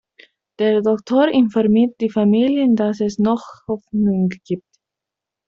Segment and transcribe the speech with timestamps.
[0.57, 4.65] Der Doktor informiert die Familien, dass es noch Hoffnung gibt.